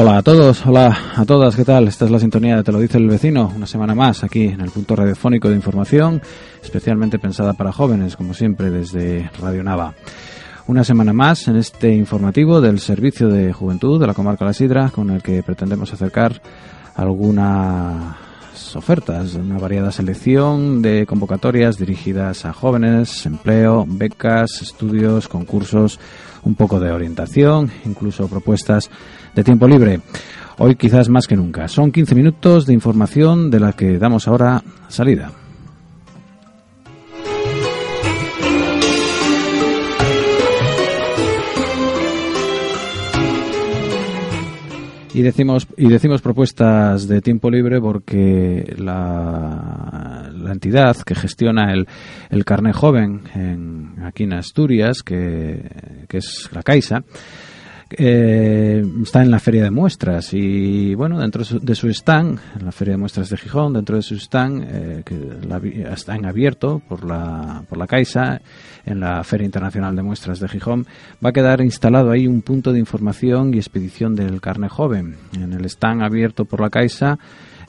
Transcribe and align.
Hola 0.00 0.18
a 0.18 0.22
todos, 0.22 0.64
hola 0.64 0.96
a 1.16 1.24
todas, 1.24 1.56
¿qué 1.56 1.64
tal? 1.64 1.88
Esta 1.88 2.04
es 2.04 2.12
la 2.12 2.20
sintonía 2.20 2.54
de 2.54 2.62
Te 2.62 2.70
lo 2.70 2.78
dice 2.78 2.98
el 2.98 3.08
vecino, 3.08 3.52
una 3.56 3.66
semana 3.66 3.96
más 3.96 4.22
aquí 4.22 4.44
en 4.44 4.60
el 4.60 4.70
punto 4.70 4.94
radiofónico 4.94 5.48
de 5.48 5.56
información, 5.56 6.22
especialmente 6.62 7.18
pensada 7.18 7.54
para 7.54 7.72
jóvenes, 7.72 8.14
como 8.14 8.32
siempre, 8.32 8.70
desde 8.70 9.28
Radio 9.40 9.64
Nava. 9.64 9.94
Una 10.68 10.84
semana 10.84 11.12
más 11.12 11.48
en 11.48 11.56
este 11.56 11.92
informativo 11.92 12.60
del 12.60 12.78
Servicio 12.78 13.26
de 13.26 13.52
Juventud 13.52 13.98
de 14.00 14.06
la 14.06 14.14
Comarca 14.14 14.44
La 14.44 14.52
Sidra, 14.52 14.90
con 14.90 15.10
el 15.10 15.20
que 15.20 15.42
pretendemos 15.42 15.92
acercar 15.92 16.40
algunas 16.94 18.14
ofertas, 18.76 19.34
una 19.34 19.58
variada 19.58 19.90
selección 19.90 20.80
de 20.80 21.06
convocatorias 21.06 21.76
dirigidas 21.76 22.44
a 22.44 22.52
jóvenes, 22.52 23.26
empleo, 23.26 23.84
becas, 23.88 24.62
estudios, 24.62 25.26
concursos, 25.26 25.98
un 26.44 26.54
poco 26.54 26.78
de 26.78 26.92
orientación, 26.92 27.72
incluso 27.84 28.28
propuestas 28.28 28.90
de 29.38 29.44
tiempo 29.44 29.68
libre. 29.68 30.00
Hoy 30.58 30.74
quizás 30.74 31.08
más 31.08 31.28
que 31.28 31.36
nunca. 31.36 31.68
Son 31.68 31.92
15 31.92 32.12
minutos 32.16 32.66
de 32.66 32.74
información 32.74 33.52
de 33.52 33.60
la 33.60 33.72
que 33.72 33.96
damos 33.96 34.26
ahora 34.26 34.64
salida. 34.88 35.30
Y 45.14 45.22
decimos, 45.22 45.68
y 45.76 45.88
decimos 45.88 46.20
propuestas 46.20 47.06
de 47.06 47.20
tiempo 47.20 47.48
libre 47.48 47.80
porque 47.80 48.74
la, 48.76 50.32
entidad 50.50 50.96
que 50.96 51.14
gestiona 51.14 51.72
el, 51.72 51.86
el 52.30 52.44
carnet 52.44 52.74
joven 52.74 53.22
en, 53.36 54.02
aquí 54.02 54.24
en 54.24 54.32
Asturias, 54.32 55.04
que, 55.04 55.62
que 56.08 56.18
es 56.18 56.48
la 56.52 56.64
Caixa, 56.64 57.04
eh, 57.90 58.84
está 59.02 59.22
en 59.22 59.30
la 59.30 59.38
feria 59.38 59.64
de 59.64 59.70
muestras 59.70 60.34
y 60.34 60.94
bueno 60.94 61.18
dentro 61.18 61.42
de 61.44 61.74
su 61.74 61.88
stand 61.88 62.38
en 62.58 62.64
la 62.64 62.72
feria 62.72 62.92
de 62.92 62.98
muestras 62.98 63.30
de 63.30 63.36
Gijón 63.36 63.72
dentro 63.72 63.96
de 63.96 64.02
su 64.02 64.14
stand 64.16 64.64
eh, 64.68 65.02
que 65.04 65.16
está 65.90 66.14
en 66.14 66.26
abierto 66.26 66.82
por 66.86 67.04
la 67.04 67.62
por 67.68 67.78
la 67.78 67.86
Caixa 67.86 68.40
en 68.84 69.00
la 69.00 69.24
feria 69.24 69.46
internacional 69.46 69.96
de 69.96 70.02
muestras 70.02 70.38
de 70.40 70.48
Gijón 70.48 70.86
va 71.24 71.30
a 71.30 71.32
quedar 71.32 71.60
instalado 71.60 72.10
ahí 72.10 72.26
un 72.26 72.42
punto 72.42 72.72
de 72.72 72.78
información 72.78 73.54
y 73.54 73.58
expedición 73.58 74.14
del 74.14 74.40
carne 74.40 74.68
joven. 74.68 75.16
En 75.38 75.52
el 75.52 75.64
stand 75.66 76.02
abierto 76.02 76.44
por 76.44 76.60
la 76.60 76.70
Caixa 76.70 77.18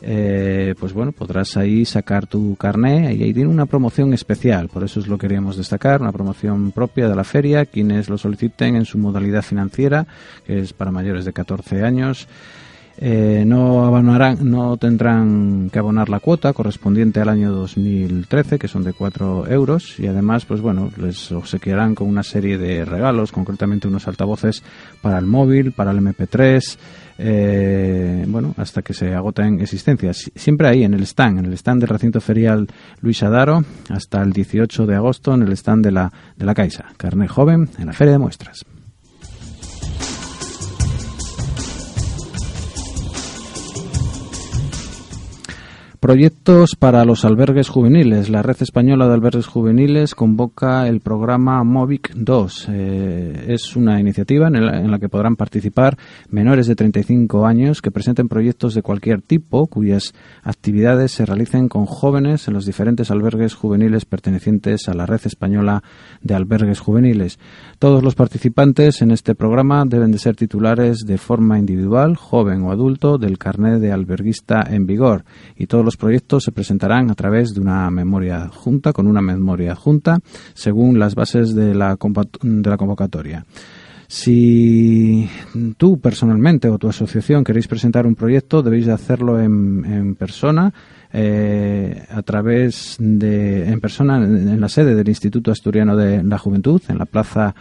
eh, 0.02 0.76
pues 0.80 0.94
bueno, 0.94 1.12
podrás 1.12 1.58
ahí 1.58 1.86
sacar 1.86 2.28
tu 2.28 2.56
carné 2.56 3.14
y 3.14 3.24
ahí 3.24 3.34
tiene 3.34 3.50
una 3.50 3.66
promoción 3.66 4.14
especial, 4.14 4.70
por 4.70 4.84
eso 4.84 5.00
es 5.00 5.08
lo 5.08 5.18
que 5.18 5.28
queríamos 5.28 5.58
destacar, 5.58 6.02
una 6.02 6.12
promoción 6.12 6.72
propia 6.72 7.08
de 7.08 7.16
la 7.16 7.24
feria, 7.24 7.66
quienes 7.66 8.10
lo 8.10 8.18
soliciten 8.18 8.76
en 8.76 8.86
su 8.86 8.98
modalidad 8.98 9.42
financiera, 9.42 10.08
que 10.46 10.60
es 10.60 10.74
para 10.74 10.92
mayores 10.92 11.26
de 11.26 11.34
14 11.34 11.84
años. 11.84 12.28
Eh, 13.02 13.46
no 13.48 13.86
abonarán, 13.86 14.40
no 14.42 14.76
tendrán 14.76 15.70
que 15.72 15.80
abonar 15.80 16.10
la 16.10 16.20
cuota 16.20 16.52
correspondiente 16.52 17.22
al 17.22 17.30
año 17.30 17.50
2013, 17.54 18.60
que 18.60 18.68
son 18.68 18.84
de 18.84 18.92
4 18.92 19.48
euros, 19.48 19.98
y 20.02 20.08
además, 20.08 20.44
pues 20.44 20.60
bueno, 20.60 20.92
les 20.98 21.32
obsequiarán 21.32 21.96
con 21.96 22.10
una 22.10 22.24
serie 22.24 22.58
de 22.58 22.84
regalos, 22.84 23.32
concretamente 23.32 23.88
unos 23.88 24.06
altavoces 24.10 24.64
para 25.02 25.18
el 25.18 25.28
móvil, 25.28 25.72
para 25.72 25.92
el 25.92 26.00
MP3, 26.00 26.78
eh, 27.20 28.26
bueno, 28.28 28.54
hasta 28.58 28.82
que 28.82 28.94
se 28.94 29.14
agoten 29.14 29.62
existencias. 29.62 30.30
Siempre 30.36 30.68
ahí, 30.68 30.84
en 30.84 30.94
el 30.94 31.04
stand, 31.04 31.40
en 31.40 31.46
el 31.46 31.54
stand 31.54 31.80
del 31.80 31.90
recinto 31.90 32.20
ferial 32.20 32.68
Luis 33.00 33.24
Adaro, 33.24 33.64
hasta 33.88 34.22
el 34.22 34.34
18 34.34 34.86
de 34.86 34.96
agosto, 34.96 35.34
en 35.34 35.44
el 35.44 35.54
stand 35.54 35.86
de 35.86 35.92
la, 35.92 36.12
de 36.36 36.46
la 36.46 36.54
Caixa. 36.54 36.88
Carnet 36.98 37.30
joven 37.30 37.70
en 37.78 37.86
la 37.86 37.94
Feria 37.94 38.14
de 38.14 38.20
Muestras. 38.20 38.66
Proyectos 46.10 46.76
para 46.76 47.06
los 47.06 47.24
albergues 47.24 47.70
juveniles. 47.70 48.32
La 48.32 48.42
Red 48.42 48.64
Española 48.64 49.08
de 49.08 49.14
Albergues 49.14 49.46
Juveniles 49.46 50.16
convoca 50.16 50.88
el 50.88 51.02
programa 51.02 51.64
MOVIC 51.64 52.16
2. 52.16 52.68
Eh, 52.72 53.46
es 53.50 53.76
una 53.76 54.00
iniciativa 54.00 54.48
en, 54.48 54.90
la 54.90 54.98
que 54.98 55.08
podrán 55.08 55.36
participar 55.36 56.00
menores 56.32 56.66
de 56.66 56.76
35 56.76 57.46
años 57.46 57.84
que 57.84 57.92
presenten 57.92 58.28
proyectos 58.28 58.74
de 58.74 58.82
cualquier 58.82 59.22
tipo 59.22 59.68
cuyas 59.68 60.16
actividades 60.42 61.12
se 61.12 61.28
realicen 61.28 61.70
con 61.70 61.86
jóvenes 61.86 62.48
en 62.48 62.56
los 62.56 62.66
diferentes 62.66 63.12
albergues 63.12 63.54
juveniles 63.54 64.06
pertenecientes 64.06 64.90
a 64.90 64.96
la 64.96 65.06
Red 65.06 65.22
Española 65.26 65.84
de 66.22 66.34
Albergues 66.34 66.80
Juveniles. 66.80 67.38
Todos 67.78 68.02
los 68.02 68.16
participantes 68.16 69.04
en 69.04 69.12
este 69.12 69.36
programa 69.36 69.86
deben 69.86 70.12
de 70.12 70.18
ser 70.18 70.36
titulares 70.36 71.06
de 71.06 71.20
forma 71.20 71.60
individual, 71.60 72.16
joven 72.16 72.64
o 72.64 72.72
adulto, 72.72 73.20
del 73.20 73.38
carnet 73.38 73.80
de 73.80 73.92
alberguista 73.92 74.66
en 74.68 74.88
vigor 74.88 75.24
y 75.56 75.68
todos 75.68 75.86
los 75.86 75.99
proyectos 76.00 76.46
se 76.46 76.52
presentarán 76.52 77.12
a 77.12 77.16
través 77.16 77.54
de 77.54 77.62
una 77.62 77.92
memoria 77.92 78.48
junta, 78.48 78.94
con 78.94 79.06
una 79.06 79.22
memoria 79.22 79.76
junta, 79.76 80.20
según 80.56 80.98
las 80.98 81.14
bases 81.14 81.54
de 81.54 81.76
la, 81.76 81.96
de 82.42 82.70
la 82.70 82.78
convocatoria. 82.78 83.46
Si 84.12 85.30
tú 85.78 86.00
personalmente 86.00 86.68
o 86.68 86.80
tu 86.80 86.90
asociación 86.90 87.44
queréis 87.44 87.68
presentar 87.68 88.08
un 88.08 88.16
proyecto, 88.16 88.64
debéis 88.64 88.88
de 88.88 88.94
hacerlo 88.94 89.40
en, 89.40 90.16
persona, 90.16 90.74
eh, 91.14 92.08
a 92.10 92.24
través 92.24 92.96
de, 92.98 93.70
en 93.70 93.80
persona, 93.80 94.18
en 94.18 94.60
la 94.60 94.68
sede 94.68 94.96
del 94.96 95.10
Instituto 95.10 95.52
Asturiano 95.52 95.96
de 95.96 96.24
la 96.24 96.40
Juventud, 96.40 96.82
en 96.88 96.98
la 96.98 97.06
Plaza 97.06 97.54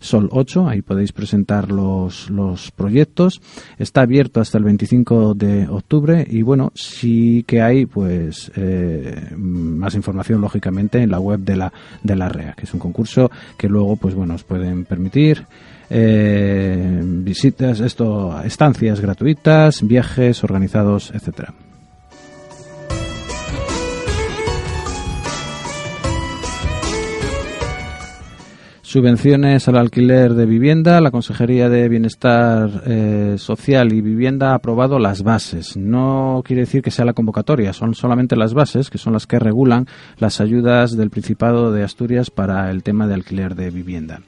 Sol 0.00 0.28
8, 0.32 0.66
ahí 0.66 0.80
podéis 0.80 1.12
presentar 1.12 1.70
los, 1.70 2.30
los 2.30 2.70
proyectos. 2.70 3.40
Está 3.78 4.00
abierto 4.00 4.40
hasta 4.40 4.56
el 4.58 4.64
25 4.64 5.34
de 5.34 5.68
octubre 5.68 6.26
y 6.28 6.42
bueno, 6.42 6.72
sí 6.74 7.44
que 7.46 7.60
hay 7.60 7.84
pues 7.86 8.50
eh, 8.56 9.34
más 9.36 9.94
información 9.94 10.40
lógicamente 10.40 11.02
en 11.02 11.10
la 11.10 11.20
web 11.20 11.40
de 11.40 11.56
la, 11.56 11.72
de 12.02 12.16
la 12.16 12.28
REA, 12.28 12.54
que 12.54 12.64
es 12.64 12.74
un 12.74 12.80
concurso 12.80 13.30
que 13.58 13.68
luego 13.68 13.96
pues 13.96 14.14
bueno, 14.14 14.34
os 14.34 14.44
pueden 14.44 14.86
permitir 14.86 15.46
eh, 15.90 17.00
visitas, 17.02 17.80
esto, 17.80 18.40
estancias 18.42 19.00
gratuitas, 19.00 19.86
viajes 19.86 20.42
organizados, 20.42 21.10
etcétera. 21.14 21.52
Subvenciones 28.90 29.68
al 29.68 29.76
alquiler 29.76 30.34
de 30.34 30.46
vivienda. 30.46 31.00
La 31.00 31.12
Consejería 31.12 31.68
de 31.68 31.88
Bienestar 31.88 32.82
eh, 32.86 33.36
Social 33.38 33.92
y 33.92 34.00
Vivienda 34.00 34.50
ha 34.50 34.54
aprobado 34.56 34.98
las 34.98 35.22
bases. 35.22 35.76
No 35.76 36.42
quiere 36.44 36.62
decir 36.62 36.82
que 36.82 36.90
sea 36.90 37.04
la 37.04 37.12
convocatoria, 37.12 37.72
son 37.72 37.94
solamente 37.94 38.34
las 38.34 38.52
bases, 38.52 38.90
que 38.90 38.98
son 38.98 39.12
las 39.12 39.28
que 39.28 39.38
regulan 39.38 39.86
las 40.18 40.40
ayudas 40.40 40.96
del 40.96 41.10
Principado 41.10 41.70
de 41.70 41.84
Asturias 41.84 42.30
para 42.30 42.68
el 42.72 42.82
tema 42.82 43.06
de 43.06 43.14
alquiler 43.14 43.54
de 43.54 43.70
vivienda 43.70 44.22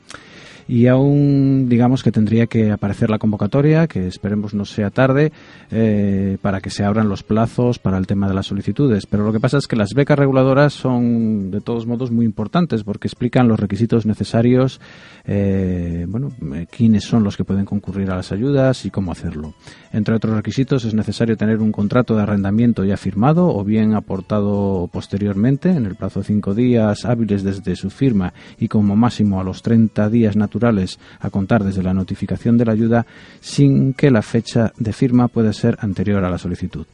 y 0.73 0.87
aún 0.87 1.67
digamos 1.69 2.03
que 2.03 2.11
tendría 2.11 2.47
que 2.47 2.71
aparecer 2.71 3.11
la 3.11 3.19
convocatoria, 3.19 3.87
que 3.87 4.07
esperemos 4.07 4.55
no 4.55 4.65
sea 4.65 4.89
tarde, 4.89 5.31
eh, 5.71 6.39
para 6.41 6.63
que 6.63 6.71
se 6.71 6.83
abran 6.83 7.11
los 7.11 7.23
plazos 7.23 7.79
para 7.79 7.99
el 7.99 8.07
tema 8.07 8.27
de 8.27 8.33
las 8.33 8.47
solicitudes. 8.47 9.05
Pero 9.05 9.23
lo 9.23 9.35
que 9.35 9.39
pasa 9.39 9.59
es 9.59 9.67
que 9.67 9.77
las 9.77 9.91
becas 9.95 10.19
reguladoras 10.19 10.73
son 10.73 11.51
de 11.51 11.61
todos 11.61 11.87
modos 11.87 12.11
muy 12.11 12.25
importantes 12.25 12.85
porque 12.85 13.07
explican 13.07 13.49
los 13.49 13.61
requisitos 13.61 14.07
necesarios, 14.07 14.81
eh, 15.27 16.07
bueno, 16.09 16.31
eh, 16.55 16.67
quiénes 16.71 17.05
son 17.05 17.23
los 17.23 17.37
que 17.37 17.45
pueden 17.45 17.67
concurrir 17.67 18.11
a 18.11 18.17
las 18.17 18.33
ayudas 18.33 18.87
y 18.87 18.91
cómo 18.91 19.13
hacerlo. 19.13 19.53
Entre 19.93 20.15
otros 20.15 20.35
requisitos 20.35 20.87
es 20.87 20.95
necesario 20.95 21.37
tener 21.37 21.59
un 21.59 21.71
contrato 21.71 22.17
de 22.17 22.23
arrendamiento 22.23 22.83
ya 22.83 22.97
firmado 22.97 23.55
o 23.55 23.63
bien 23.63 23.93
aportado 23.93 24.89
posteriormente 24.91 25.69
en 25.69 25.85
el 25.85 25.97
plazo 25.97 26.21
de 26.21 26.27
cinco 26.29 26.55
días 26.55 27.05
hábiles 27.05 27.43
desde 27.43 27.77
su 27.77 27.91
firma 27.91 28.33
y 28.59 28.69
como 28.69 28.97
máximo 28.97 29.39
a 29.39 29.45
los 29.45 29.61
30 29.61 30.09
días 30.09 30.35
naturales 30.35 30.62
naturales 30.63 30.99
a 31.21 31.31
contar 31.31 31.65
desde 31.65 31.83
la 31.83 31.93
notificación 31.93 32.57
de 32.57 32.65
la 32.65 32.73
ayuda 32.73 33.07
sin 33.41 33.95
que 33.95 34.11
la 34.11 34.23
fecha 34.23 34.73
de 34.79 34.93
firma 34.93 35.29
pueda 35.29 35.53
ser 35.53 35.77
anterior 35.81 36.25
a 36.25 36.31
la 36.31 36.39
solicitud. 36.39 36.87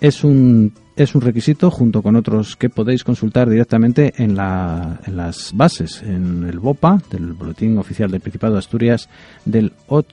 Es 0.00 0.24
un, 0.24 0.72
es 0.96 1.14
un 1.14 1.20
requisito 1.20 1.70
junto 1.70 2.02
con 2.02 2.16
otros 2.16 2.56
que 2.56 2.70
podéis 2.70 3.04
consultar 3.04 3.50
directamente 3.50 4.14
en 4.16 4.34
las 4.34 5.52
bases, 5.54 6.02
en 6.02 6.44
el 6.44 6.58
BOPA, 6.58 7.02
del 7.10 7.34
Boletín 7.34 7.76
Oficial 7.76 8.10
del 8.10 8.20
Principado 8.20 8.54
de 8.54 8.60
Asturias, 8.60 9.08
del, 9.44 9.72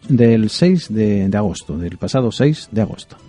del 0.09 0.49
6 0.49 0.93
de, 0.93 1.29
de 1.29 1.37
agosto, 1.37 1.77
del 1.77 1.97
pasado 1.97 2.31
6 2.31 2.69
de 2.71 2.81
agosto. 2.81 3.26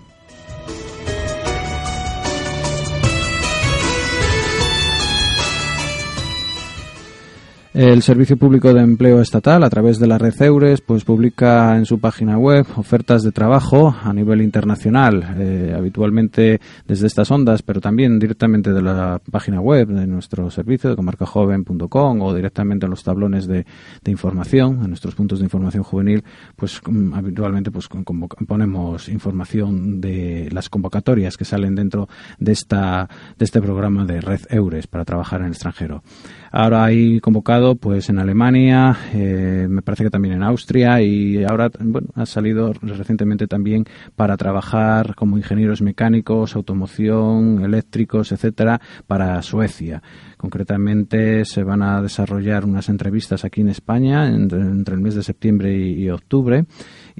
El 7.74 8.00
Servicio 8.00 8.38
Público 8.38 8.72
de 8.72 8.80
Empleo 8.80 9.20
Estatal, 9.20 9.62
a 9.62 9.68
través 9.68 9.98
de 9.98 10.06
la 10.06 10.16
red 10.16 10.34
Eures, 10.40 10.80
pues 10.80 11.04
publica 11.04 11.76
en 11.76 11.84
su 11.84 12.00
página 12.00 12.38
web 12.38 12.66
ofertas 12.76 13.22
de 13.22 13.30
trabajo 13.30 13.94
a 14.02 14.10
nivel 14.14 14.40
internacional, 14.40 15.36
eh, 15.38 15.74
habitualmente 15.76 16.62
desde 16.86 17.06
estas 17.06 17.30
ondas, 17.30 17.60
pero 17.60 17.82
también 17.82 18.18
directamente 18.18 18.72
de 18.72 18.80
la 18.80 19.20
página 19.30 19.60
web 19.60 19.88
de 19.88 20.06
nuestro 20.06 20.50
servicio, 20.50 20.88
de 20.88 20.96
comarcajoven.com 20.96 22.22
o 22.22 22.34
directamente 22.34 22.86
en 22.86 22.90
los 22.90 23.04
tablones 23.04 23.46
de, 23.46 23.66
información, 24.06 24.80
en 24.82 24.88
nuestros 24.88 25.14
puntos 25.14 25.40
de 25.40 25.44
información 25.44 25.82
juvenil, 25.82 26.24
pues 26.56 26.80
mm, 26.84 27.12
habitualmente 27.12 27.70
pues 27.70 27.86
ponemos 28.46 29.10
información 29.10 30.00
de 30.00 30.48
las 30.52 30.70
convocatorias 30.70 31.36
que 31.36 31.44
salen 31.44 31.74
dentro 31.74 32.08
de 32.38 32.52
esta 32.52 33.10
de 33.38 33.44
este 33.44 33.60
programa 33.60 34.06
de 34.06 34.22
red 34.22 34.40
Eures 34.48 34.86
para 34.86 35.04
trabajar 35.04 35.40
en 35.40 35.46
el 35.46 35.52
extranjero. 35.52 36.02
Ahora 36.50 36.84
hay 36.84 37.20
pues 37.76 38.08
en 38.08 38.18
Alemania, 38.18 38.96
eh, 39.12 39.66
me 39.68 39.82
parece 39.82 40.04
que 40.04 40.10
también 40.10 40.34
en 40.34 40.42
Austria 40.42 41.00
y 41.02 41.44
ahora 41.44 41.70
bueno, 41.80 42.08
ha 42.14 42.26
salido 42.26 42.72
recientemente 42.72 43.46
también 43.46 43.84
para 44.16 44.36
trabajar 44.36 45.14
como 45.14 45.36
ingenieros 45.36 45.82
mecánicos, 45.82 46.54
automoción, 46.54 47.64
eléctricos, 47.64 48.32
etcétera, 48.32 48.80
para 49.06 49.42
Suecia. 49.42 50.02
Concretamente 50.36 51.44
se 51.44 51.64
van 51.64 51.82
a 51.82 52.00
desarrollar 52.00 52.64
unas 52.64 52.88
entrevistas 52.88 53.44
aquí 53.44 53.60
en 53.60 53.70
España 53.70 54.28
entre, 54.28 54.60
el 54.94 55.00
mes 55.00 55.14
de 55.14 55.22
septiembre 55.22 55.76
y, 55.76 56.08
octubre 56.10 56.64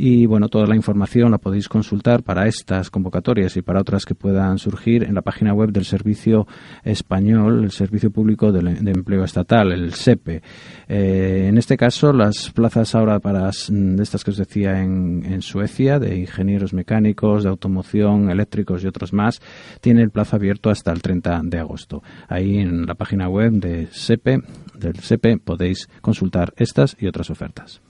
y 0.01 0.27
bueno, 0.27 0.49
toda 0.49 0.69
la 0.69 0.77
información 0.77 1.33
la 1.33 1.39
podéis 1.39 1.69
consultar 1.69 2.23
para 2.23 2.47
estas 2.47 2.89
convocatorias 2.89 3.57
y 3.57 3.63
para 3.63 3.81
otras 3.81 4.05
que 4.05 4.15
puedan 4.15 4.59
surgir 4.59 5.03
en 5.03 5.13
la 5.13 5.23
página 5.23 5.53
web 5.53 5.73
del 5.73 5.85
Servicio 5.85 6.47
Español, 6.85 7.65
el 7.65 7.73
Servicio 7.73 8.13
Público 8.13 8.53
de, 8.53 8.61
Empleo 8.93 9.25
Estatal, 9.25 9.73
el 9.73 9.95
SEPE. 9.95 10.41
Eh, 10.87 11.47
en 11.49 11.59
este 11.59 11.77
caso, 11.77 12.13
las 12.13 12.53
plazas 12.53 12.95
ahora 12.95 13.19
para 13.19 13.51
de 13.69 14.03
estas 14.05 14.23
que 14.23 14.31
os 14.31 14.37
decía 14.37 14.81
en, 14.81 15.25
en 15.25 15.43
Suecia, 15.43 15.99
de 15.99 16.17
ingenieros 16.17 16.73
mecánicos, 16.73 17.43
de 17.43 17.49
automoción, 17.49 18.31
eléctricos 18.31 18.85
y 18.85 18.87
otros 18.87 19.13
más, 19.13 19.41
tiene 19.81 20.03
el 20.03 20.11
plazo 20.11 20.37
abierto 20.37 20.71
hasta 20.71 20.93
el 20.93 21.03
30 21.03 21.41
de 21.43 21.59
agosto. 21.59 22.05
Ahí 22.29 22.59
en 22.59 22.87
la 22.87 22.95
página 22.95 23.29
web 23.29 23.51
de 23.55 23.89
SEPE, 23.91 24.43
del 24.79 25.01
SEPE 25.01 25.39
podéis 25.39 25.89
consultar 26.01 26.55
estas 26.57 26.97
y 27.01 27.09
otras 27.09 27.31
ofertas. 27.31 27.81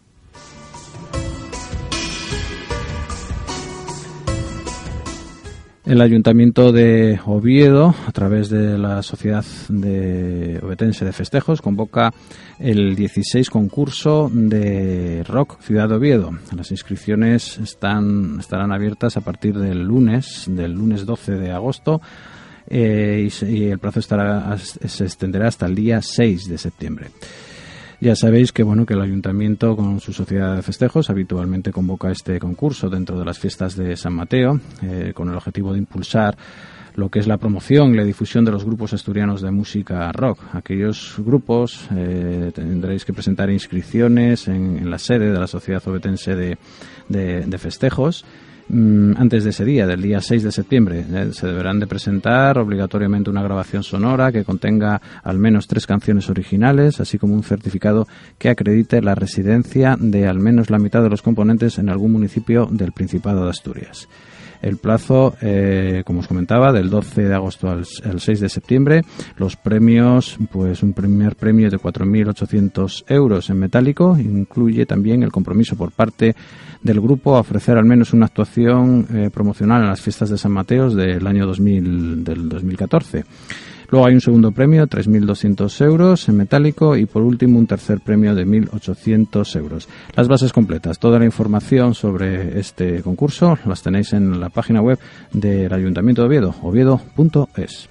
El 5.89 6.03
Ayuntamiento 6.03 6.71
de 6.71 7.19
Oviedo, 7.25 7.95
a 8.07 8.13
través 8.13 8.51
de 8.51 8.77
la 8.77 9.03
Sociedad 9.03 9.43
de 9.71 10.61
Obetense 10.63 11.07
de 11.07 11.15
Festejos, 11.15 11.63
convoca 11.63 12.13
el 12.59 12.95
16 12.95 13.49
concurso 13.49 14.31
de 14.31 15.25
Rock 15.27 15.59
Ciudad 15.63 15.89
de 15.89 15.95
Oviedo. 15.95 16.33
Las 16.55 16.73
inscripciones 16.73 17.57
están, 17.57 18.37
estarán 18.39 18.71
abiertas 18.71 19.17
a 19.17 19.23
partir 19.23 19.59
del 19.59 19.83
lunes, 19.83 20.45
del 20.47 20.73
lunes 20.73 21.07
12 21.07 21.33
de 21.37 21.53
agosto 21.53 22.03
eh, 22.67 23.27
y, 23.49 23.65
el 23.65 23.79
plazo 23.79 24.01
estará, 24.01 24.59
se 24.59 25.05
extenderá 25.05 25.49
hasta 25.49 25.65
el 25.65 25.75
día 25.75 26.03
6 26.03 26.51
de 26.51 26.59
septiembre. 26.59 27.07
Ya 28.01 28.15
sabéis 28.15 28.53
que 28.53 28.63
bueno 28.63 28.87
que 28.87 28.95
el 28.95 29.01
ayuntamiento 29.01 29.75
con 29.75 29.99
su 29.99 30.13
sociedad 30.13 30.55
de 30.55 30.63
festejos 30.63 31.11
habitualmente 31.11 31.73
convoca 31.73 32.13
este 32.13 32.39
concurso 32.39 32.89
dentro 32.89 33.19
de 33.19 33.25
las 33.25 33.41
fiestas 33.41 33.75
de 33.75 33.97
San 33.97 34.13
Mateo 34.13 34.61
eh, 34.83 35.11
con 35.13 35.29
el 35.29 35.35
objetivo 35.35 35.73
de 35.73 35.81
impulsar 35.81 36.37
lo 36.95 37.09
que 37.09 37.19
es 37.19 37.27
la 37.27 37.39
promoción 37.39 37.95
y 37.95 37.97
la 37.97 38.05
difusión 38.05 38.45
de 38.45 38.53
los 38.53 38.65
grupos 38.65 38.93
asturianos 38.93 39.43
de 39.43 39.51
música 39.51 40.13
rock. 40.13 40.39
Aquellos 40.53 41.17
grupos 41.19 41.89
eh, 41.93 42.53
tendréis 42.55 43.05
que 43.05 43.13
presentar 43.13 43.51
inscripciones 43.51 44.47
en, 44.47 44.89
la 44.89 44.99
sede 44.99 45.33
de 45.33 45.39
la 45.39 45.49
Sociedad 45.49 45.83
Obetense 45.89 46.37
de 46.37 47.59
Festejos 47.59 48.25
Mm, 48.25 48.48
antes 48.71 49.45
de 49.45 49.51
ese 49.51 49.65
día, 49.65 49.87
del 49.87 50.03
día 50.03 50.21
6 50.21 50.43
de 50.43 50.53
septiembre. 50.53 51.05
Eh, 51.11 51.31
se 51.33 51.47
deberán 51.47 51.81
de 51.81 51.87
presentar 51.87 52.59
obligatoriamente 52.59 53.31
una 53.31 53.43
grabación 53.43 53.83
sonora 53.83 54.31
que 54.33 54.45
contenga 54.45 55.01
al 55.23 55.39
menos 55.39 55.67
tres 55.67 55.87
canciones 55.87 56.29
originales, 56.29 57.01
así 57.01 57.19
como 57.19 57.35
un 57.35 57.43
certificado 57.43 58.07
que 58.39 58.51
acredite 58.51 59.01
la 59.01 59.15
residencia 59.15 59.97
de 59.99 60.27
al 60.27 60.39
menos 60.39 60.71
la 60.71 60.79
mitad 60.79 61.03
de 61.03 61.11
los 61.11 61.23
componentes 61.23 61.79
en 61.79 61.89
algún 61.89 62.13
municipio 62.13 62.69
del 62.71 62.93
Principado 62.93 63.45
de 63.45 63.51
Asturias. 63.51 64.09
El 64.63 64.77
plazo, 64.77 65.35
eh, 65.41 66.03
como 66.05 66.21
os 66.21 66.29
comentaba, 66.29 66.73
del 66.73 66.91
12 66.91 67.29
de 67.29 67.35
agosto 67.35 67.69
al, 67.71 67.85
6 67.85 68.41
de 68.41 68.49
septiembre. 68.49 69.03
Los 69.37 69.57
premios, 69.57 70.37
pues 70.51 70.83
un 70.83 70.93
primer 70.93 71.37
premio 71.37 71.71
de 71.71 71.79
4.800 71.79 73.05
euros 73.09 73.51
en 73.51 73.59
metálico. 73.59 74.17
Incluye 74.19 74.87
también 74.87 75.23
el 75.23 75.33
compromiso 75.33 75.77
por 75.77 75.93
parte 75.93 76.35
del 76.83 77.01
grupo 77.01 77.37
a 77.37 77.41
ofrecer 77.41 77.77
al 77.77 77.85
menos 77.85 78.13
una 78.13 78.27
actuación 78.27 79.07
eh, 79.13 79.31
promocional 79.33 79.83
en 79.83 79.89
las 79.89 80.01
fiestas 80.01 80.31
de 80.31 80.39
San 80.39 80.53
Mateos 80.53 80.95
del 80.95 81.27
año 81.27 81.47
2000, 81.47 82.25
del 82.25 82.49
2014. 82.49 83.25
Luego 83.91 84.07
hay 84.07 84.15
un 84.15 84.21
segundo 84.21 84.53
premio, 84.53 84.87
3.200 84.87 85.85
euros 85.85 86.29
en 86.29 86.37
metálico 86.37 86.97
y 86.97 87.07
por 87.07 87.23
último 87.23 87.59
un 87.59 87.67
tercer 87.67 88.01
premio 88.01 88.35
de 88.35 88.47
1.800 88.47 89.57
euros. 89.57 89.89
Las 90.15 90.29
bases 90.29 90.53
completas, 90.53 90.99
toda 90.99 91.19
la 91.19 91.25
información 91.25 91.95
sobre 91.95 92.59
este 92.61 93.03
concurso 93.03 93.59
las 93.65 93.83
tenéis 93.83 94.13
en 94.13 94.41
la 94.41 94.51
página 94.51 94.83
web 94.83 94.99
del 95.33 95.73
Ayuntamiento 95.73 96.23
de 96.23 96.29
Oviedo, 96.29 96.55
oviedo.es. 96.63 97.89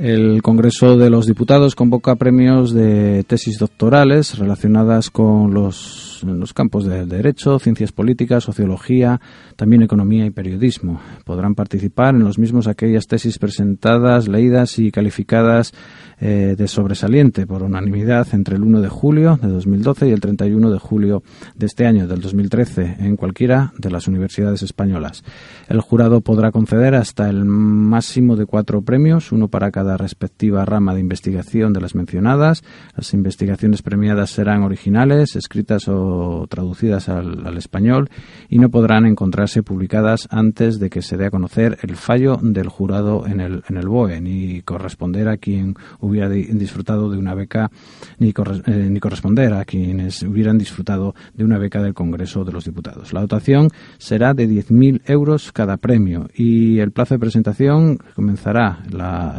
El 0.00 0.42
Congreso 0.42 0.96
de 0.96 1.10
los 1.10 1.26
Diputados 1.26 1.76
convoca 1.76 2.16
premios 2.16 2.74
de 2.74 3.22
tesis 3.22 3.56
doctorales 3.60 4.36
relacionadas 4.36 5.10
con 5.10 5.54
los 5.54 6.11
en 6.22 6.40
los 6.40 6.52
campos 6.52 6.84
de 6.84 7.06
Derecho, 7.06 7.58
Ciencias 7.58 7.92
Políticas, 7.92 8.44
Sociología, 8.44 9.20
también 9.56 9.82
Economía 9.82 10.24
y 10.26 10.30
Periodismo. 10.30 11.00
Podrán 11.24 11.54
participar 11.54 12.14
en 12.14 12.24
los 12.24 12.38
mismos 12.38 12.66
aquellas 12.66 13.06
tesis 13.06 13.38
presentadas, 13.38 14.28
leídas 14.28 14.78
y 14.78 14.90
calificadas 14.90 15.72
eh, 16.20 16.54
de 16.56 16.68
sobresaliente 16.68 17.46
por 17.46 17.64
unanimidad 17.64 18.28
entre 18.32 18.56
el 18.56 18.62
1 18.62 18.80
de 18.80 18.88
julio 18.88 19.40
de 19.42 19.48
2012 19.48 20.08
y 20.08 20.12
el 20.12 20.20
31 20.20 20.70
de 20.70 20.78
julio 20.78 21.22
de 21.56 21.66
este 21.66 21.86
año, 21.86 22.06
del 22.06 22.20
2013, 22.20 22.98
en 23.00 23.16
cualquiera 23.16 23.72
de 23.76 23.90
las 23.90 24.06
universidades 24.06 24.62
españolas. 24.62 25.24
El 25.68 25.80
jurado 25.80 26.20
podrá 26.20 26.52
conceder 26.52 26.94
hasta 26.94 27.28
el 27.28 27.44
máximo 27.44 28.36
de 28.36 28.46
cuatro 28.46 28.82
premios, 28.82 29.32
uno 29.32 29.48
para 29.48 29.70
cada 29.70 29.96
respectiva 29.96 30.64
rama 30.64 30.94
de 30.94 31.00
investigación 31.00 31.72
de 31.72 31.80
las 31.80 31.94
mencionadas. 31.94 32.62
Las 32.96 33.14
investigaciones 33.14 33.82
premiadas 33.82 34.30
serán 34.30 34.62
originales, 34.62 35.34
escritas 35.34 35.88
o 35.88 36.11
traducidas 36.48 37.08
al, 37.08 37.56
español 37.56 38.08
y 38.48 38.58
no 38.58 38.70
podrán 38.70 39.06
encontrarse 39.06 39.62
publicadas 39.62 40.26
antes 40.30 40.78
de 40.78 40.90
que 40.90 41.02
se 41.02 41.16
dé 41.16 41.26
a 41.26 41.30
conocer 41.30 41.78
el 41.82 41.96
fallo 41.96 42.38
del 42.40 42.68
jurado 42.68 43.26
en 43.26 43.40
el, 43.40 43.62
en 43.68 43.76
el 43.76 43.88
BOE, 43.88 44.20
ni 44.20 44.62
corresponder 44.62 45.28
a 45.28 45.36
quien 45.36 45.74
hubiera 46.00 46.28
disfrutado 46.28 47.10
de 47.10 47.18
una 47.18 47.34
beca 47.34 47.70
ni, 48.18 48.30
eh, 48.30 48.88
ni 48.90 49.00
corresponder 49.00 49.52
a 49.52 49.64
quienes 49.64 50.22
hubieran 50.22 50.58
disfrutado 50.58 51.14
de 51.34 51.44
una 51.44 51.58
beca 51.58 51.82
del 51.82 51.94
Congreso 51.94 52.44
de 52.44 52.52
los 52.52 52.64
Diputados. 52.64 53.12
La 53.12 53.20
dotación 53.20 53.68
será 53.98 54.34
de 54.34 54.48
10.000 54.48 55.02
euros 55.06 55.52
cada 55.52 55.76
premio 55.76 56.28
y 56.34 56.78
el 56.78 56.92
plazo 56.92 57.14
de 57.14 57.20
presentación 57.20 57.98
comenzará 58.14 58.82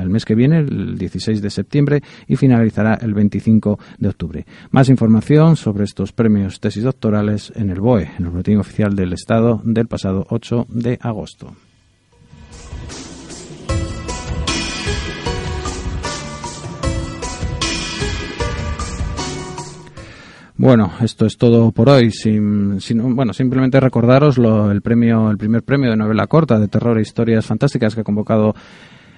el 0.02 0.10
mes 0.10 0.26
que 0.26 0.36
viene, 0.36 0.60
el 0.60 0.98
16 0.98 1.42
de 1.42 1.50
septiembre, 1.50 2.02
y 2.28 2.36
finalizará 2.36 2.96
el 2.96 3.14
25 3.14 3.80
de 3.98 4.10
octubre. 4.10 4.46
Más 4.72 4.90
información 4.90 5.56
sobre 5.56 5.84
estos 5.84 6.12
premios 6.12 6.60
tesis 6.64 6.86
doctorales 6.86 7.52
en 7.58 7.70
el 7.72 7.82
BOE, 7.82 8.04
en 8.18 8.24
el 8.24 8.30
Boletín 8.30 8.58
Oficial 8.58 8.96
del 8.96 9.12
Estado 9.12 9.60
del 9.66 9.88
pasado 9.88 10.26
8 10.30 10.68
de 10.70 10.98
agosto. 11.02 11.54
Bueno, 20.56 20.94
esto 21.02 21.26
es 21.26 21.38
todo 21.38 21.74
por 21.74 21.90
hoy. 21.90 22.12
Sin, 22.12 22.80
bueno, 23.14 23.34
simplemente 23.34 23.82
recordaros 23.82 24.38
el 24.38 24.82
premio, 24.82 25.30
el 25.30 25.38
primer 25.38 25.64
premio 25.64 25.90
de 25.90 25.98
novela 25.98 26.28
corta 26.28 26.58
de 26.60 26.70
terror 26.70 26.98
e 26.98 27.02
historias 27.02 27.46
fantásticas 27.46 27.94
que 27.94 28.02
ha 28.02 28.06
convocado 28.06 28.56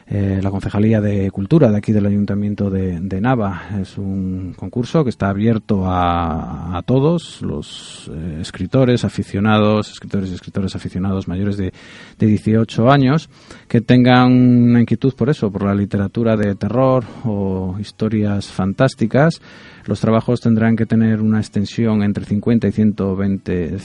eh, 0.07 0.39
la 0.41 0.51
Concejalía 0.51 1.01
de 1.01 1.31
Cultura 1.31 1.71
de 1.71 1.77
aquí 1.77 1.91
del 1.91 2.05
Ayuntamiento 2.05 2.69
de, 2.69 3.19
Nava. 3.19 3.69
Es 3.81 3.97
un 3.97 4.53
concurso 4.55 5.03
que 5.03 5.09
está 5.09 5.29
abierto 5.29 5.83
a, 5.85 6.81
todos 6.85 7.41
los 7.41 8.11
eh, 8.13 8.37
escritores 8.41 9.03
aficionados, 9.03 9.89
escritores 9.89 10.29
y 10.29 10.35
escritores 10.35 10.75
aficionados 10.75 11.27
mayores 11.27 11.57
de, 11.57 11.73
de 12.19 12.27
18 12.27 12.91
años 12.91 13.29
que 13.67 13.81
tengan 13.81 14.31
una 14.31 14.81
inquietud 14.81 15.13
por 15.15 15.29
eso, 15.29 15.51
por 15.51 15.63
la 15.63 15.73
literatura 15.73 16.35
de 16.35 16.53
terror 16.53 17.03
o 17.23 17.75
historias 17.79 18.47
fantásticas. 18.47 19.41
Los 19.85 20.01
trabajos 20.01 20.41
tendrán 20.41 20.75
que 20.75 20.85
tener 20.85 21.21
una 21.21 21.39
extensión 21.39 22.01
entre 22.01 22.25
50 22.25 22.67
y 22.67 22.71
120, 22.71 23.77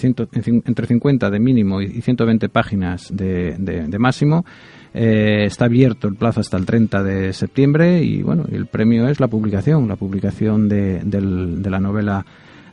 entre 0.65 0.87
50 0.87 1.31
de 1.31 1.41
mínimo 1.41 1.83
y 1.83 2.01
120 2.01 2.49
páginas 2.49 3.09
de, 3.15 3.57
de 3.59 3.99
máximo. 3.99 4.45
Eh, 4.93 5.45
está 5.45 5.67
abierto 5.67 6.09
el 6.09 6.17
plazo 6.17 6.41
hasta 6.41 6.57
el 6.57 6.67
30 6.67 7.03
de 7.05 7.33
septiembre 7.33 8.03
y 8.03 8.23
bueno, 8.23 8.45
el 8.51 8.67
premio 8.67 9.09
es 9.09 9.21
la 9.21 9.29
publicación, 9.29 9.87
la 9.87 9.97
publicación 9.97 10.69
de, 10.69 11.01
de 11.05 11.71
la 11.71 11.79
novela 11.79 12.27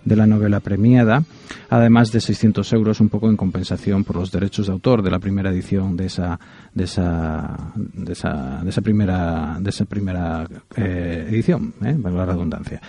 de 0.08 0.16
la 0.16 0.26
novela 0.26 0.60
premiada, 0.60 1.24
además 1.70 2.12
de 2.12 2.22
600 2.22 2.72
euros 2.74 3.00
un 3.02 3.10
poco 3.10 3.30
en 3.30 3.38
compensación 3.38 4.04
por 4.04 4.16
los 4.16 4.32
derechos 4.32 4.68
de 4.68 4.74
autor 4.74 5.02
de 5.02 5.12
la 5.12 5.20
primera 5.20 5.52
edición 5.52 5.98
de 5.98 6.06
esa 6.06 6.40
de 6.74 6.86
esa 6.86 7.72
de 7.76 8.14
esa, 8.14 8.62
de 8.64 8.70
esa 8.70 8.82
primera 8.82 9.58
de 9.60 9.70
esa 9.70 9.86
primera 9.86 10.48
eh, 10.76 11.28
edición, 11.30 11.74
eh, 11.84 11.98
la 12.04 12.26
redundancia 12.26 12.82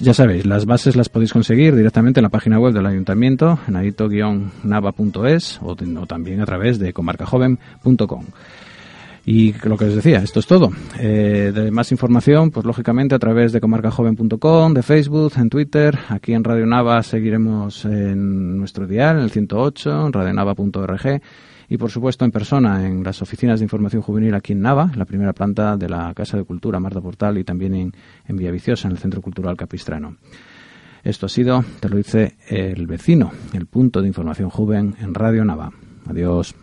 ya 0.00 0.14
sabéis, 0.14 0.46
las 0.46 0.66
bases 0.66 0.96
las 0.96 1.08
podéis 1.08 1.32
conseguir 1.32 1.76
directamente 1.76 2.18
en 2.18 2.24
la 2.24 2.28
página 2.28 2.58
web 2.58 2.72
del 2.72 2.86
ayuntamiento, 2.86 3.58
en 3.68 3.76
adito-nava.es 3.76 5.60
o, 5.62 5.76
o, 5.76 6.06
también 6.06 6.40
a 6.40 6.46
través 6.46 6.78
de 6.78 6.92
comarcajoven.com. 6.92 8.24
Y 9.30 9.52
lo 9.62 9.76
que 9.76 9.84
os 9.84 9.94
decía, 9.94 10.20
esto 10.20 10.40
es 10.40 10.46
todo. 10.46 10.72
Eh, 10.98 11.52
de 11.54 11.70
más 11.70 11.92
información, 11.92 12.50
pues 12.50 12.64
lógicamente 12.64 13.14
a 13.14 13.18
través 13.18 13.52
de 13.52 13.60
comarcajoven.com, 13.60 14.72
de 14.72 14.82
Facebook, 14.82 15.34
en 15.36 15.50
Twitter. 15.50 15.98
Aquí 16.08 16.32
en 16.32 16.42
Radio 16.42 16.64
Nava 16.64 17.02
seguiremos 17.02 17.84
en 17.84 18.56
nuestro 18.56 18.86
dial, 18.86 19.18
en 19.18 19.24
el 19.24 19.30
108, 19.30 20.06
en 20.06 20.12
radionava.org 20.14 21.20
y 21.68 21.76
por 21.76 21.90
supuesto 21.90 22.24
en 22.24 22.30
persona 22.30 22.86
en 22.86 23.04
las 23.04 23.20
oficinas 23.20 23.60
de 23.60 23.66
información 23.66 24.00
juvenil 24.00 24.34
aquí 24.34 24.54
en 24.54 24.62
Nava, 24.62 24.90
la 24.96 25.04
primera 25.04 25.34
planta 25.34 25.76
de 25.76 25.90
la 25.90 26.14
Casa 26.14 26.38
de 26.38 26.44
Cultura 26.44 26.80
Marta 26.80 27.02
Portal 27.02 27.36
y 27.36 27.44
también 27.44 27.74
en, 27.74 27.92
en 28.26 28.34
Villaviciosa, 28.34 28.88
en 28.88 28.92
el 28.92 28.98
Centro 28.98 29.20
Cultural 29.20 29.58
Capistrano. 29.58 30.16
Esto 31.04 31.26
ha 31.26 31.28
sido, 31.28 31.62
te 31.80 31.90
lo 31.90 31.98
dice 31.98 32.38
el 32.48 32.86
vecino, 32.86 33.30
el 33.52 33.66
punto 33.66 34.00
de 34.00 34.08
información 34.08 34.48
joven 34.48 34.96
en 35.02 35.12
Radio 35.12 35.44
Nava. 35.44 35.70
Adiós. 36.06 36.54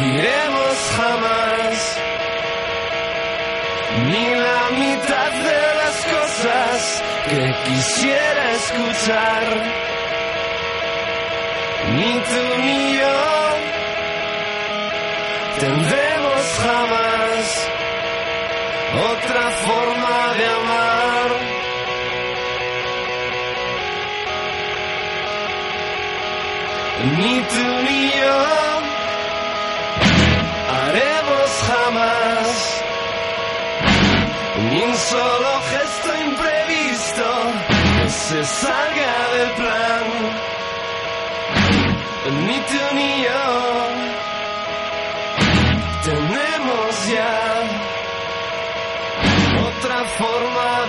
Iremos 0.00 0.76
jamás 0.96 1.98
ni 4.06 4.34
la 4.34 4.70
mitad 4.78 5.30
de 5.30 5.62
las 5.80 5.96
cosas 6.16 7.02
que 7.28 7.54
quisiera 7.64 8.52
escuchar. 8.52 9.44
Ni 11.96 12.12
tú 12.30 12.42
ni 12.64 12.96
yo 12.98 13.20
tendremos 15.60 16.42
jamás 16.64 17.68
otra 19.10 19.50
forma 19.66 20.34
de 20.38 20.46
amar. 20.46 21.02
ni 27.02 27.40
tú 27.40 27.64
ni 27.84 28.10
yo 28.20 28.71
ni 34.72 34.82
un 34.82 34.94
solo 34.94 35.50
gesto 35.70 36.08
imprevisto 36.28 37.24
se 38.08 38.44
salga 38.44 39.12
del 39.36 39.50
plan. 39.60 40.06
Ni 42.46 42.58
tú 42.70 42.82
ni 42.94 43.22
yo 43.24 43.44
tenemos 46.04 47.08
ya 47.08 47.34
otra 49.68 50.04
forma 50.18 50.86